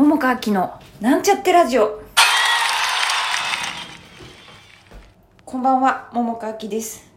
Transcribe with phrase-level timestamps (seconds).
[0.00, 2.00] 桃川きのなんちゃってラジオ。
[5.44, 7.12] こんばんは桃川きです。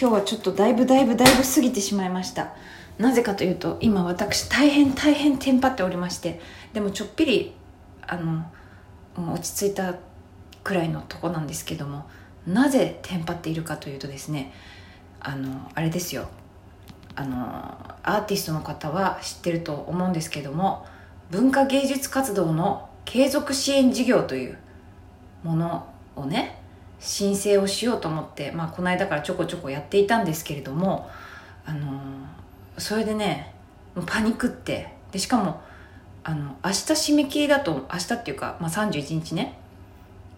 [0.00, 2.54] 今日はちょっとだいぶだいぶだいぶ過ぎてしまいました。
[2.98, 6.40] なぜかというと今私大変大変テンパっておりまして
[6.72, 7.52] でもちょっぴり
[8.06, 8.44] あの
[9.34, 9.96] 落ち着いた
[10.62, 12.08] くらいのとこなんですけども
[12.46, 14.52] なぜテンパっているかというとですね
[15.18, 16.28] あのあれですよ。
[17.16, 17.36] あの
[18.04, 20.86] アーティストの方は知ってると思うんですけども
[21.30, 24.58] 文化芸術活動の継続支援事業という
[25.42, 26.60] ものをね
[26.98, 31.08] 申請をしようと思って、まあ、この間からちょこちょこやっていたんですけれども
[31.64, 32.00] あの
[32.78, 33.54] それでね
[34.06, 35.60] パニックってでしかも
[36.22, 39.58] あの明日締め切りだと明日っていうか、まあ、31日ね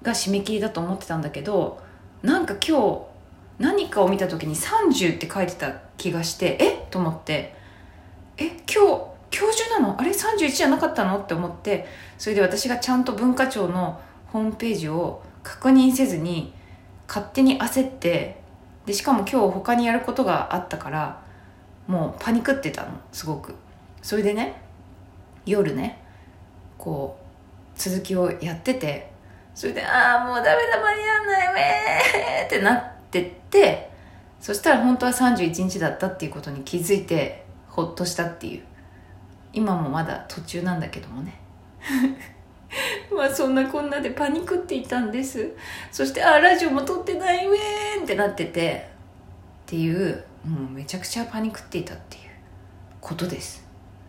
[0.03, 1.81] が締め切りだと思ってたんだけど
[2.23, 3.13] なんか今日
[3.59, 6.91] 何かを見た時に30って書いてた気がしてえっ？
[6.91, 7.55] と思って
[8.37, 10.01] え今日今日中なの？
[10.01, 11.19] あれ？31じゃなかったの？
[11.19, 11.87] って思って
[12.19, 16.53] それで私がちゃんと文化庁のホームページを確認せずに
[17.09, 18.41] 勝手に焦って
[18.87, 21.23] でしかも今日他にやることがあったから
[21.87, 23.55] もうパニクってたのすごく。
[24.03, 24.61] それでね
[25.47, 26.03] 夜ね
[26.79, 29.11] こう続きをやってて
[29.55, 33.91] それで「ああもうダメだ間に合わないウェー!」ってなってって
[34.41, 38.63] そしたら本当は31日だったっていうことに気づいてほっとしたっていう。
[39.53, 41.35] 今もまだ途中なんだけどもね。
[43.15, 45.53] まあそんなこんなでパニクっていたんです。
[45.91, 48.91] そしてあラジオも撮ってないウェーンってなってて。
[49.63, 52.23] っていうもうめちゃくちゃパニクっていたっていう
[53.01, 53.65] ことです。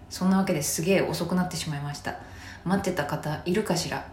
[0.10, 2.16] そんなわけですげえ遅くなってしまいました。
[2.66, 4.06] 待ってた方いるかしら？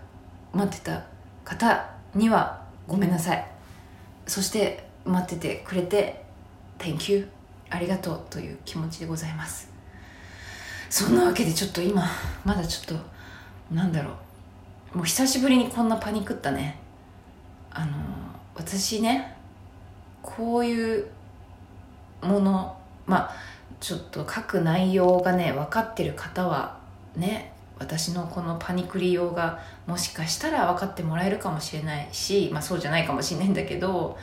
[0.52, 1.02] 待ってた
[1.44, 3.46] 方にはごめんなさい。
[4.26, 6.24] そして待っててくれて
[6.78, 7.28] Thank you
[7.68, 9.68] ありがとうという気持ちでございます。
[10.90, 12.04] そんなわけでちょっと今
[12.44, 13.04] まだちょっと
[13.74, 14.10] なんだろ
[14.92, 14.98] う。
[14.98, 16.80] もう久しぶりにこんなパニックったね。
[17.70, 17.92] あの
[18.56, 19.36] 私ね
[20.20, 21.06] こういう
[22.22, 22.76] もの
[23.06, 23.36] まあ
[23.78, 26.78] ちょっと書く内容がね分かってる方は
[27.16, 34.18] ね私のこのパニクリ用がもしかしたら分かってもらえるかもしれないし、まあ、そうじゃないかもしれないんだけど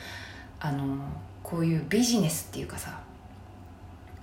[0.60, 0.98] あの
[1.42, 3.00] こういうビジネスっていうかさ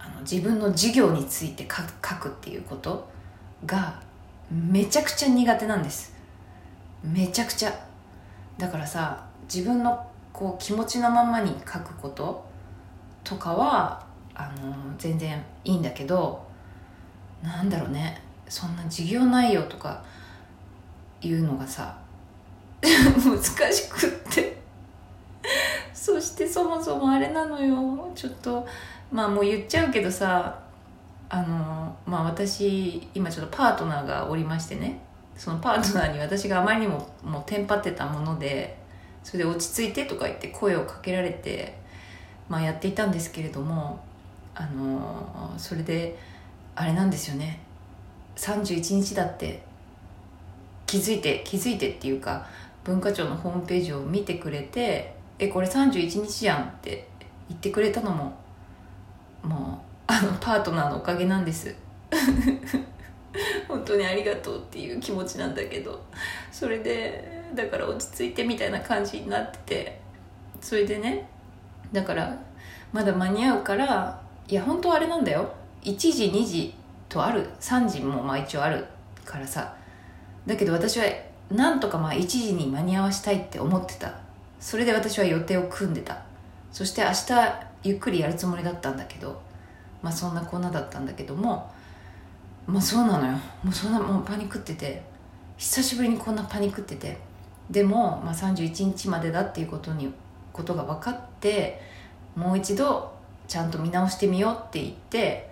[0.06, 3.10] あの自分の事業について書くっていうこと
[3.66, 4.00] が
[4.52, 6.14] めちゃくちゃ苦手なんです。
[7.04, 7.74] めちゃくちゃ。
[8.58, 12.46] だからさ自分のこう気持ちのままに書くこと
[13.24, 14.06] とかは
[14.36, 16.46] あの全然いいんだけど
[17.42, 18.22] なんだろうね。
[18.48, 20.04] そんな事業内容とか
[21.22, 21.98] いうのがさ
[22.86, 24.56] 難しくって。
[25.94, 28.12] そしてそもそもあれなのよ。
[28.14, 28.68] ちょっと
[29.12, 30.60] まあもう言っちゃうけどさ
[31.30, 35.02] あのまあ私今ちょっとパートナーがおりましてね。
[35.38, 38.78] そのパートナーに私があまりにももうテンパってたもので
[39.24, 41.78] それで落ち着いてとか言って声をかけられて、
[42.48, 44.00] まあ、やっていたんですけれども
[44.54, 46.18] あのそれで
[46.76, 47.60] あれなんですよね。
[48.38, 49.64] 31日だって
[50.86, 52.48] 気づいて気づいてっていうか
[52.84, 57.08] 文化庁のホームページを見てくれて「えこれ31日じゃん」って
[57.50, 58.34] 言ってくれたのも
[59.45, 61.73] もうあのパートナーのおかげなんです。
[63.67, 66.01] 本当にありがとうっていう気持ちなんだけど。
[66.51, 70.01] それでだから落ち着いてみたいな感じになってて。
[70.61, 71.29] それでね
[71.91, 72.38] だから
[72.91, 75.53] まだ間に合うからいや本当あれなんだよ。
[75.83, 76.73] 1時2時
[77.09, 77.47] とある。
[77.59, 78.85] 3時もまあ一応ある
[79.23, 79.75] からさ。
[80.45, 81.06] だけど私は
[81.51, 84.13] なんとかまあ1時に間に合わしたいって思ってた。
[84.59, 86.23] それで私は予定を組んでた。
[86.72, 89.41] そして明日ゆっくりやるつもりだったんだけど
[90.01, 91.72] まあそんなこんなだったんだけども
[92.68, 93.34] まあそうなのよ。
[93.63, 95.03] もうそんなもうパニクってて
[95.57, 97.18] 久しぶりにこんなパニクってて
[97.69, 100.12] でも、まあ、31日までだっていうことに
[100.51, 101.79] ことが分かって
[102.35, 103.13] もう一度
[103.47, 105.50] ちゃんと見直してみようって言って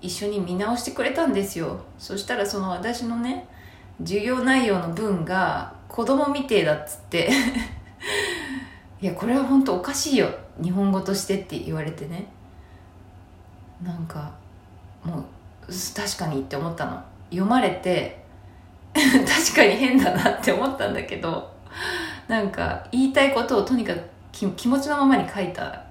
[0.00, 1.80] 一緒に見直してくれたんですよ。
[1.98, 3.48] そしたらその私のね
[4.00, 7.30] 授業内容の文が子供みてえだっつって。
[9.00, 10.45] いやこれは本当おかしいよ。
[10.62, 12.26] 日本語としてって言われてね。
[13.82, 14.32] なんか
[15.04, 15.24] もう
[15.94, 17.02] 確かにって思ったの。
[17.30, 18.24] 読まれて
[18.94, 21.50] 確かに変だなって思ったんだけど
[22.28, 24.00] なんか言いたいことをとにかく
[24.32, 25.84] 気持ちのままに書いた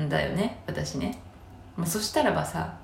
[0.00, 1.18] んだよね私ね、
[1.76, 2.74] まあ、そしたらばさ、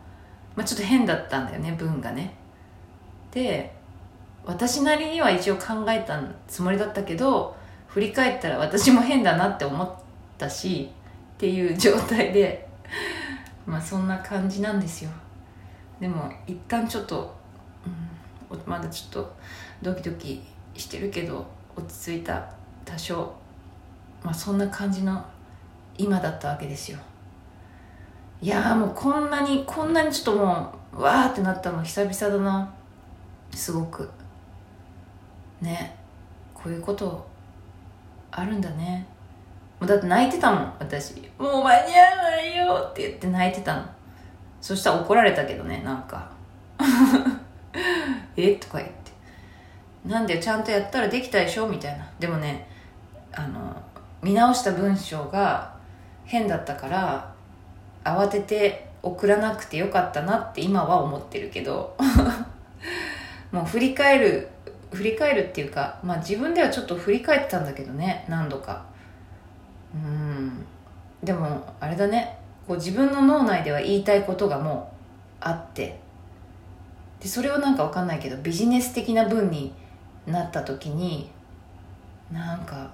[0.55, 2.35] まあ、ちょっと変だったんだよね文がね。
[3.31, 3.75] で
[4.47, 7.57] 私なりには一応考えたつもりだったけど
[7.89, 9.91] 振り返ったら私も変だなって思っ
[10.37, 10.93] たし
[11.45, 12.67] っていう状態で
[13.67, 15.11] まあそんな感じなんですよ。
[16.01, 17.35] でも一旦ちょっと、
[18.51, 19.37] うん、まだちょっと
[19.83, 20.43] ドキドキ
[20.75, 21.47] してるけど
[21.77, 22.51] 落ち着いた
[22.87, 23.35] 多少
[24.23, 25.23] まあそんな感じの
[25.99, 26.99] 今だったわけですよ。
[28.41, 32.75] いやもうこんなにこんなにちょっともうわーってなったの久々だな。
[33.51, 34.09] すごく。
[35.61, 35.95] ね。
[36.55, 37.27] こういうこと
[38.31, 39.07] あるんだね。
[39.85, 41.15] うだって泣いてたもん私。
[41.39, 42.89] もう間に合わないよ。
[42.91, 43.83] って言って泣いてたの。
[44.61, 46.31] そしたら怒られたけどねなんか。
[48.37, 48.55] え？
[48.57, 49.13] とか言って。
[50.07, 51.67] なんでちゃんとやったらできたでしょ？
[51.67, 52.07] みたいな。
[52.19, 52.69] でもね
[53.33, 53.59] あの
[54.23, 55.75] 見直した文章が
[56.25, 57.33] 変だったから
[58.05, 61.97] 慌てて送らなくてよかったなって今は思ってるけど。
[63.53, 64.49] もう振り返る
[64.93, 68.85] 振り返るっていうか、まあ、自分ではちょっと振り返ってたんだけどね何度か。
[69.95, 70.65] うん。
[71.23, 72.39] でもあれだね。
[72.67, 76.01] こう自分の脳内では言いたいことがもうあって。
[77.21, 79.73] でそれをなんか分かんないけどビジネス的な文に
[80.27, 81.31] なった時に
[82.31, 82.91] なんか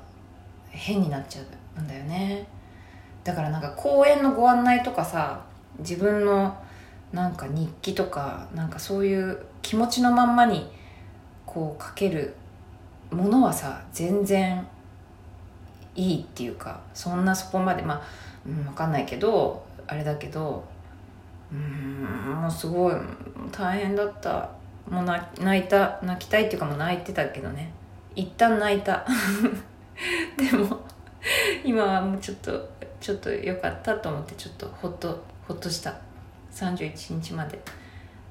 [0.68, 1.42] 変になっちゃ
[1.76, 2.46] うんだよね。
[3.24, 5.44] だからなんか公演のご案内とかさ
[5.78, 6.56] 自分の
[7.12, 10.70] なんか日記とかなんかそういう気持ちのまんまに
[11.44, 12.34] こう書ける
[13.10, 14.66] ものはさ全然
[15.94, 18.02] いいっていうかそんなそこまでまあ、
[18.46, 20.64] うん、分かんないけどあれだけど
[21.52, 22.94] うんもうすごい
[23.50, 24.50] 大変だった。
[24.88, 27.72] もう泣いた泣きたいっていうかもう泣いてたけどね。
[28.16, 29.06] 一旦泣いた。
[30.36, 30.80] でも
[31.64, 32.68] 今はもうちょっと
[33.00, 35.94] ちょっと良かったと思ってちょっとほっとほっとした。
[36.52, 37.60] 31日まで。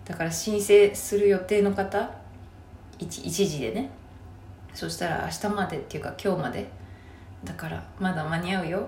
[0.06, 2.10] だから申請する予定の方
[3.00, 3.90] 1, 1時でね。
[4.74, 6.70] そしたら明日までっていうか今日まで
[7.44, 8.88] だからまだ間に合うよ。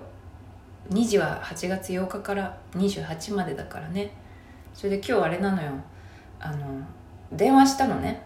[0.90, 4.12] 2時は8月8日から28までだからね。
[4.74, 5.70] それで今日あれなのよ。
[6.40, 6.84] あの
[7.32, 8.22] 電話したのね。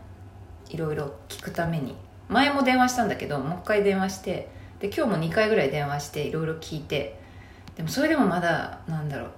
[0.69, 1.95] いろいろ聞くために。
[2.29, 4.49] 前も電話したんだけどもう一回電話して
[4.81, 7.21] で今日も2回ぐらい電話していろいろ聞いて。
[7.77, 9.29] でもそれでもまだなんだろ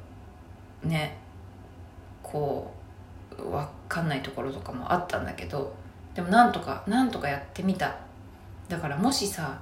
[0.85, 0.89] う。
[0.89, 1.19] ね。
[2.23, 2.73] こ
[3.33, 5.75] う分かんないところとかもあったんだけど。
[6.15, 7.97] でもなんとかなんとかやってみた。
[8.69, 9.59] だからもしさ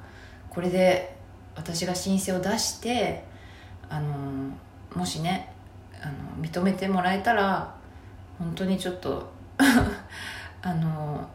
[0.50, 1.15] これで
[1.56, 3.24] 私が申請を出して
[3.88, 4.52] あの
[4.94, 5.52] もしね
[6.00, 7.74] あの認めてもらえたら
[8.38, 9.30] 本当にちょっと
[10.62, 11.28] あの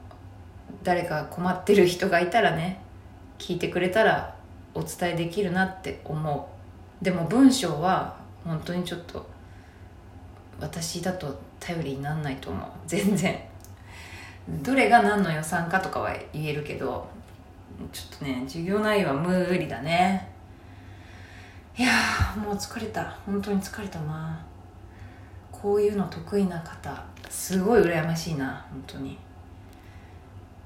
[0.84, 2.82] 誰か困ってる人がいたらね
[3.38, 4.36] 聞いてくれたら
[4.74, 6.50] お伝えできるなって思
[7.02, 7.04] う。
[7.04, 8.16] でも文章は
[8.46, 9.26] 本当にちょっと
[10.60, 12.70] 私だと頼りになんないと思う。
[12.86, 13.40] 全然。
[14.64, 17.08] どれが何の予算かとかは言えるけど
[17.92, 20.30] ちょっとね授業内容は無理だね。
[21.78, 21.90] いや
[22.38, 23.18] もう疲れた。
[23.26, 24.44] 本当に疲れたな。
[25.52, 28.66] こういうの得意な方すごい羨ましいな。
[28.70, 29.18] 本当に。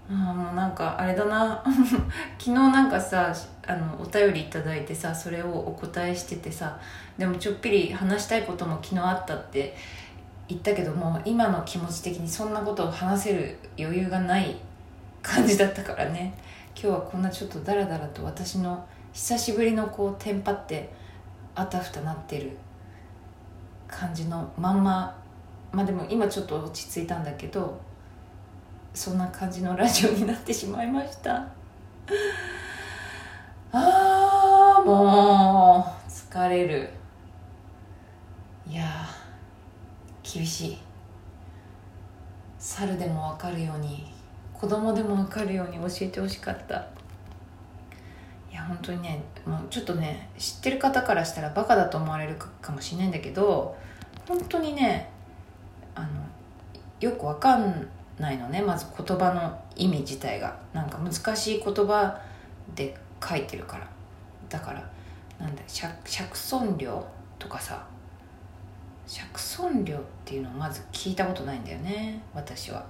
[0.09, 1.63] ああもうなんかあれだな。
[2.37, 3.33] 昨日なんかさ
[3.67, 6.79] あのお便りいいてさそれをお答えしててさ
[7.17, 9.75] でもちょっぴり話したいことも昨日あったって
[10.47, 14.55] 言ったけども今の気持ち的にそんなことを話せる余裕がない
[15.23, 16.33] 感じだったからね。
[16.77, 20.91] 今日はこんなちょっとダラダラと私の久しぶりのこうテンパって
[21.55, 22.57] あたふたなってる
[23.87, 25.15] 感じのまんま。
[25.71, 27.79] まあでも今ちょっと落ち着いたんだけど
[28.93, 31.47] そんな感じのラジオになってしまいました。
[33.71, 36.89] あーもう疲れる。
[38.67, 39.05] いや
[40.23, 40.77] 厳しい。
[42.57, 44.14] 猿でも分かるように
[44.59, 46.87] 子供でも分かるように教えてほしかった。
[48.51, 53.75] いや本当にねもうちょっとね知ってる方からしたらバカだと思われるかもしれないんだけど
[54.27, 55.09] 本当にね
[55.93, 56.07] あの
[57.01, 60.57] よく分かんないのねまず言葉の意味自体が。
[60.73, 62.19] なんか難しい言葉
[62.75, 63.87] で書いてるから。
[64.47, 64.89] だから
[65.39, 67.05] なんだ釈尊料
[67.37, 67.85] とかさ
[69.05, 72.85] 釈尊料っていうのをまず聞いたことないんだよね私は。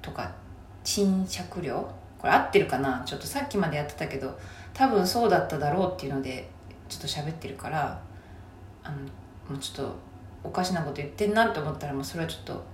[0.00, 0.32] とか
[0.84, 3.02] 賃借料これ合ってるかな？
[3.04, 4.38] ちょっとさっきまでやってたけど
[4.72, 6.48] 多分そうだっただろうっていうので
[6.88, 8.00] ちょっと喋ってるから
[8.82, 9.94] あのもうちょっと
[10.44, 12.64] おかしなこと言ってんなって思ったらもうそれはちょっと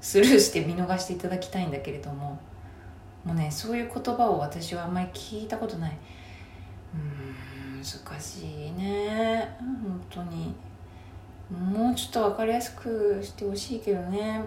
[0.00, 2.40] スルーして見逃していただきたいんだけれども
[3.24, 5.98] もうねそういう言葉を私はあんまり聞いたことない。
[6.94, 7.36] うん
[7.78, 9.56] 難しいね。
[9.60, 10.54] 本当に。
[11.50, 14.42] もうちょっと分かりやすくしてほしいけどね。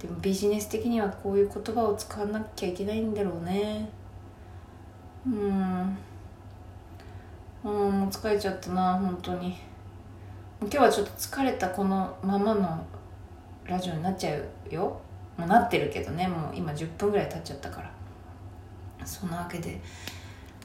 [0.00, 3.88] でもビジネス的にはこういう言葉を使わなきゃいけないんだろうね。
[5.26, 5.96] うん。
[7.64, 9.56] うんもう疲れちゃったな本当に。
[10.60, 12.84] 今日はちょっと疲れたこのままの
[13.64, 15.00] ラジオになっちゃうよ。
[15.36, 17.90] もうなってるけどねもう今10分ぐらい経っちゃったから。
[19.04, 19.80] そんなわけで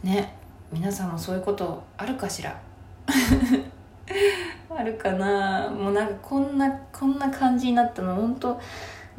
[0.03, 0.35] ね
[0.71, 2.59] 皆さんもそういうことあるかしら？
[4.69, 5.69] あるかな。
[5.69, 8.59] もうなんかこんなこんな感じになったの本当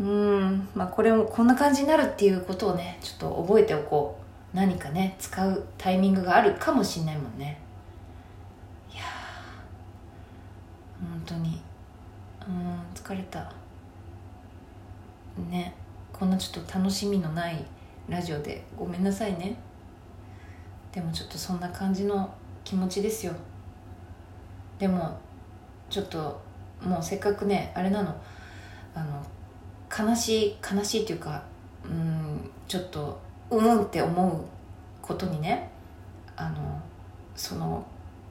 [0.03, 4.23] うんまあこれもこんな感じになるっていうことをねちょっと覚えておこう。
[4.57, 7.59] 何かね使うタイミングがあるかもしんないもんね。
[8.93, 9.03] いや
[11.01, 11.63] 本当に。
[12.47, 13.53] うん疲れた。
[15.49, 15.73] ね
[16.13, 17.65] こんなちょっと楽しみのない
[18.09, 18.65] ラジオで。
[18.77, 19.57] ごめんなさいね。
[20.91, 22.29] でもちょっとそんな感じの
[22.65, 23.33] 気持ちですよ。
[24.81, 25.17] でも
[25.89, 26.41] ちょっと
[26.83, 28.13] もうせっかくねあれなの。
[28.95, 29.25] あの
[29.97, 31.43] 悲しい悲しいっていうか
[31.85, 33.21] うんちょっと
[33.51, 34.45] うんって思う
[35.05, 35.71] ことにね
[36.37, 36.81] あの
[37.37, 37.85] その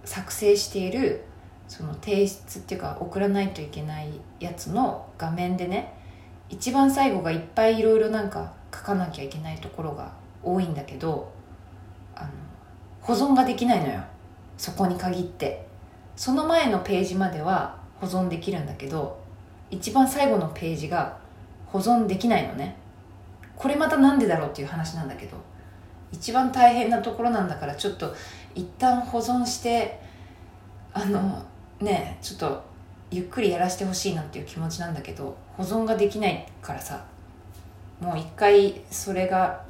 [0.03, 1.23] 作成している
[1.67, 5.93] その提出っていうか送らないといけないやつの画面でね
[6.49, 10.11] 一番最後がいっぱいいろいろなんか書かなきゃいけないところが
[10.43, 11.31] 多いんだけど
[12.15, 12.29] あの
[13.01, 14.01] 保存ができないのよ。
[14.57, 15.65] そこに限って。
[16.15, 19.19] その前のページまでは保存できるんだけど
[19.71, 21.17] 一番最後のページが
[21.71, 22.75] 保存できないのね。
[23.55, 25.37] これまたなんでだろうっていう話なんだけど。
[26.11, 28.13] 一番大変なところなんだからちょっと
[28.53, 29.99] 一旦保存して
[30.93, 31.41] あの
[31.79, 32.63] ねちょっと
[33.09, 37.03] ゆっくりやらせてほしいなっていう気持ちなんだけど保存ができないからさ。
[37.99, 39.63] もう一回それが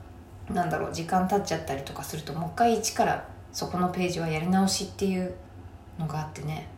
[0.50, 5.34] なんだろう時間経っちゃったりとかするともう一回一からそこのページはやり直しっていう
[6.00, 6.70] のがあってね。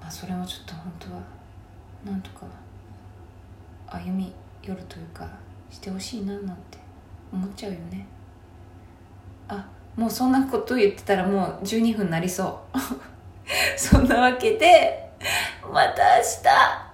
[0.00, 1.20] まあそれもちょっと本当は
[2.04, 2.46] なんとか
[3.90, 5.28] 歩み寄るというか
[5.70, 6.78] してほしいななんて
[7.32, 8.06] 思っちゃうよね。
[9.48, 9.66] あ
[9.96, 12.78] もうそんなこと言ってたらもう12分なりそう。
[13.76, 15.10] そんなわけで
[15.72, 16.87] また明日。